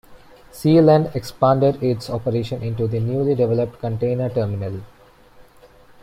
SeaLand 0.51 1.15
expanded 1.15 1.83
its 1.83 2.09
operations 2.09 2.63
into 2.63 2.87
the 2.87 2.99
newly 2.99 3.35
developed 3.35 3.79
container 3.79 4.29
terminal. 4.29 4.81